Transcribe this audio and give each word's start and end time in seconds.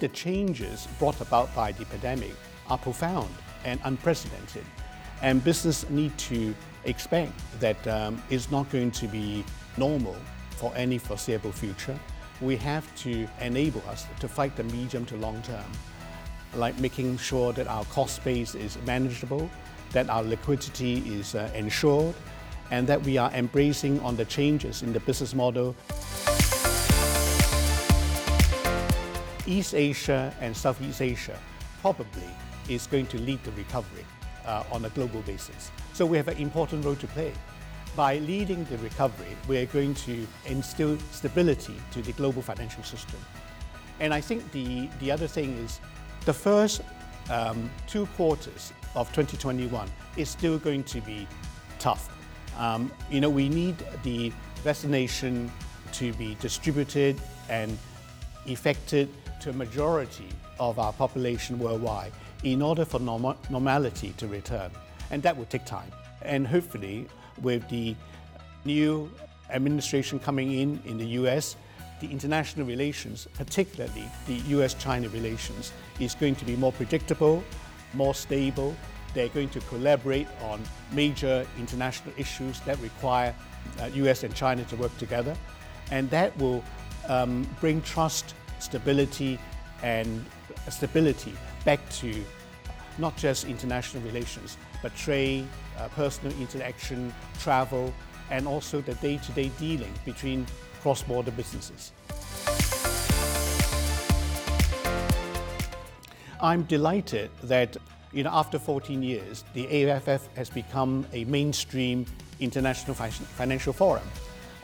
the 0.00 0.08
changes 0.08 0.88
brought 0.98 1.20
about 1.20 1.54
by 1.54 1.72
the 1.72 1.84
pandemic 1.86 2.34
are 2.68 2.78
profound 2.78 3.32
and 3.64 3.80
unprecedented. 3.84 4.64
And 5.22 5.42
business 5.42 5.88
need 5.90 6.16
to 6.18 6.54
expect 6.84 7.32
that 7.60 7.86
um, 7.86 8.22
it's 8.30 8.50
not 8.50 8.70
going 8.70 8.90
to 8.92 9.06
be 9.08 9.44
normal 9.76 10.16
for 10.50 10.72
any 10.76 10.98
foreseeable 10.98 11.52
future. 11.52 11.98
We 12.40 12.56
have 12.56 12.94
to 12.96 13.26
enable 13.40 13.82
us 13.88 14.06
to 14.20 14.28
fight 14.28 14.56
the 14.56 14.64
medium 14.64 15.06
to 15.06 15.16
long 15.16 15.40
term, 15.42 15.64
like 16.54 16.78
making 16.78 17.18
sure 17.18 17.52
that 17.54 17.66
our 17.66 17.84
cost 17.86 18.22
base 18.24 18.54
is 18.54 18.78
manageable, 18.86 19.50
that 19.92 20.10
our 20.10 20.22
liquidity 20.22 20.98
is 21.18 21.34
uh, 21.34 21.50
ensured, 21.54 22.14
and 22.70 22.86
that 22.86 23.02
we 23.02 23.16
are 23.16 23.30
embracing 23.32 24.00
on 24.00 24.16
the 24.16 24.24
changes 24.24 24.82
in 24.82 24.92
the 24.92 25.00
business 25.00 25.34
model. 25.34 25.74
East 29.46 29.74
Asia 29.74 30.34
and 30.40 30.56
Southeast 30.56 31.00
Asia 31.00 31.38
probably 31.80 32.28
is 32.68 32.86
going 32.86 33.06
to 33.06 33.18
lead 33.18 33.42
the 33.44 33.52
recovery 33.52 34.04
uh, 34.44 34.64
on 34.72 34.84
a 34.84 34.88
global 34.90 35.20
basis. 35.22 35.70
So 35.92 36.04
we 36.04 36.16
have 36.16 36.28
an 36.28 36.36
important 36.38 36.84
role 36.84 36.96
to 36.96 37.06
play. 37.08 37.32
By 37.94 38.18
leading 38.18 38.64
the 38.64 38.76
recovery, 38.78 39.36
we 39.48 39.58
are 39.58 39.66
going 39.66 39.94
to 39.94 40.26
instill 40.46 40.98
stability 41.12 41.74
to 41.92 42.02
the 42.02 42.12
global 42.12 42.42
financial 42.42 42.82
system. 42.82 43.18
And 44.00 44.12
I 44.12 44.20
think 44.20 44.50
the, 44.52 44.88
the 45.00 45.10
other 45.10 45.26
thing 45.26 45.56
is 45.58 45.80
the 46.24 46.34
first 46.34 46.82
um, 47.30 47.70
two 47.86 48.06
quarters 48.16 48.72
of 48.94 49.08
2021 49.12 49.88
is 50.16 50.28
still 50.28 50.58
going 50.58 50.84
to 50.84 51.00
be 51.00 51.26
tough. 51.78 52.10
Um, 52.58 52.90
you 53.10 53.20
know, 53.20 53.30
we 53.30 53.48
need 53.48 53.76
the 54.02 54.32
vaccination 54.62 55.50
to 55.92 56.12
be 56.14 56.36
distributed 56.40 57.20
and 57.48 57.78
effected 58.46 59.08
to 59.40 59.50
a 59.50 59.52
majority 59.52 60.28
of 60.58 60.78
our 60.78 60.92
population 60.92 61.58
worldwide 61.58 62.12
in 62.44 62.62
order 62.62 62.84
for 62.84 62.98
norm- 62.98 63.36
normality 63.50 64.14
to 64.16 64.26
return. 64.26 64.70
And 65.10 65.22
that 65.22 65.36
will 65.36 65.44
take 65.46 65.64
time. 65.64 65.90
And 66.22 66.46
hopefully, 66.46 67.06
with 67.42 67.68
the 67.68 67.94
new 68.64 69.10
administration 69.50 70.18
coming 70.18 70.52
in 70.52 70.80
in 70.84 70.98
the 70.98 71.06
US, 71.20 71.56
the 72.00 72.10
international 72.10 72.66
relations, 72.66 73.26
particularly 73.34 74.04
the 74.26 74.36
US 74.56 74.74
China 74.74 75.08
relations, 75.08 75.72
is 75.98 76.14
going 76.14 76.34
to 76.36 76.44
be 76.44 76.56
more 76.56 76.72
predictable, 76.72 77.42
more 77.94 78.14
stable. 78.14 78.76
They're 79.14 79.28
going 79.28 79.48
to 79.50 79.60
collaborate 79.60 80.28
on 80.42 80.62
major 80.92 81.46
international 81.58 82.12
issues 82.18 82.60
that 82.60 82.78
require 82.80 83.34
uh, 83.80 83.88
US 83.94 84.24
and 84.24 84.34
China 84.34 84.64
to 84.64 84.76
work 84.76 84.96
together. 84.98 85.34
And 85.90 86.10
that 86.10 86.36
will 86.38 86.62
um, 87.08 87.48
bring 87.60 87.80
trust, 87.82 88.34
stability, 88.58 89.38
and 89.82 90.24
stability 90.70 91.32
back 91.64 91.80
to 91.90 92.24
not 92.98 93.16
just 93.16 93.44
international 93.44 94.02
relations, 94.04 94.56
but 94.82 94.94
trade, 94.96 95.46
uh, 95.78 95.88
personal 95.88 96.34
interaction, 96.40 97.12
travel, 97.38 97.92
and 98.30 98.46
also 98.46 98.80
the 98.80 98.94
day 98.94 99.18
to 99.18 99.32
day 99.32 99.50
dealing 99.58 99.92
between 100.04 100.46
cross 100.80 101.02
border 101.02 101.30
businesses. 101.30 101.92
I'm 106.40 106.64
delighted 106.64 107.30
that 107.44 107.76
you 108.12 108.22
know, 108.22 108.30
after 108.32 108.58
14 108.58 109.02
years, 109.02 109.44
the 109.52 109.90
AFF 109.90 110.28
has 110.36 110.48
become 110.48 111.06
a 111.12 111.24
mainstream 111.24 112.06
international 112.40 112.94
financial 112.94 113.72
forum, 113.72 114.06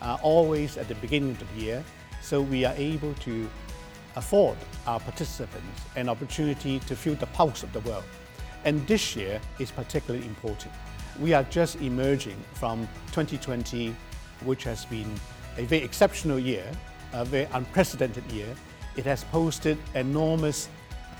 uh, 0.00 0.16
always 0.22 0.76
at 0.76 0.88
the 0.88 0.94
beginning 0.96 1.32
of 1.32 1.54
the 1.56 1.60
year, 1.60 1.84
so 2.22 2.40
we 2.40 2.64
are 2.64 2.74
able 2.76 3.14
to 3.14 3.48
afford 4.16 4.56
our 4.86 5.00
participants 5.00 5.82
an 5.96 6.08
opportunity 6.08 6.78
to 6.80 6.96
feel 6.96 7.14
the 7.14 7.26
pulse 7.28 7.62
of 7.62 7.72
the 7.72 7.80
world. 7.80 8.04
And 8.64 8.86
this 8.86 9.16
year 9.16 9.40
is 9.58 9.70
particularly 9.70 10.26
important. 10.26 10.72
We 11.20 11.34
are 11.34 11.44
just 11.44 11.76
emerging 11.76 12.36
from 12.54 12.88
2020, 13.08 13.94
which 14.44 14.64
has 14.64 14.84
been 14.84 15.12
a 15.58 15.64
very 15.64 15.82
exceptional 15.82 16.38
year, 16.38 16.64
a 17.12 17.24
very 17.24 17.48
unprecedented 17.52 18.30
year. 18.32 18.54
It 18.96 19.04
has 19.04 19.24
posed 19.24 19.66
enormous 19.94 20.68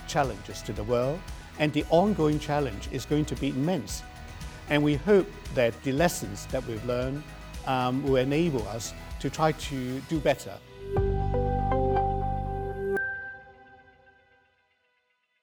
challenges 0.07 0.61
to 0.63 0.73
the 0.73 0.83
world, 0.83 1.19
and 1.59 1.71
the 1.73 1.85
ongoing 1.89 2.39
challenge 2.39 2.89
is 2.91 3.05
going 3.05 3.25
to 3.25 3.35
be 3.35 3.49
immense. 3.49 4.03
And 4.69 4.83
we 4.83 4.95
hope 4.95 5.29
that 5.53 5.81
the 5.83 5.91
lessons 5.91 6.45
that 6.47 6.65
we've 6.65 6.83
learned 6.85 7.21
um, 7.67 8.03
will 8.03 8.15
enable 8.15 8.67
us 8.69 8.93
to 9.19 9.29
try 9.29 9.51
to 9.51 9.99
do 10.01 10.19
better 10.19 10.57